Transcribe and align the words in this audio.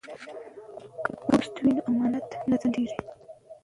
که 1.03 1.13
پوست 1.27 1.55
وي 1.63 1.71
نو 1.75 1.81
امانت 1.89 2.29
نه 2.49 2.55
ځنډیږي. 2.61 2.97